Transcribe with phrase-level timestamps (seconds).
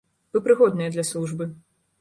[0.33, 1.51] Вы прыгодныя для службы.